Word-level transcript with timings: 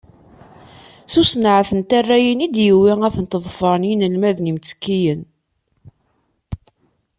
S 1.11 1.15
usenɛet 1.21 1.69
n 1.79 1.81
tarrayin 1.89 2.45
i 2.45 2.47
d-yewwi 2.53 2.93
ad 3.07 3.13
tent-ḍefren 3.15 3.87
yinelmaden 3.89 4.49
imttekkiyen. 4.51 5.21